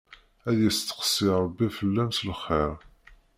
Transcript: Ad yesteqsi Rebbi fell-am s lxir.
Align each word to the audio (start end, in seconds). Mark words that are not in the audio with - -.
Ad 0.49 0.57
yesteqsi 0.63 1.27
Rebbi 1.43 1.67
fell-am 1.77 2.11
s 2.13 2.19
lxir. 2.29 2.75